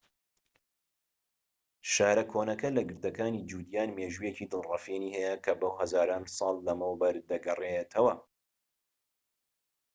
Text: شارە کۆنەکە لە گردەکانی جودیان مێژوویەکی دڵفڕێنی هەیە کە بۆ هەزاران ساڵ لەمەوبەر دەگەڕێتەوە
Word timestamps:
شارە 1.93 2.23
کۆنەکە 2.31 2.69
لە 2.77 2.81
گردەکانی 2.89 3.45
جودیان 3.49 3.89
مێژوویەکی 3.97 4.49
دڵفڕێنی 4.51 5.15
هەیە 5.17 5.35
کە 5.45 5.53
بۆ 5.59 5.69
هەزاران 5.79 6.23
ساڵ 6.37 6.55
لەمەوبەر 6.67 7.15
دەگەڕێتەوە 7.29 8.13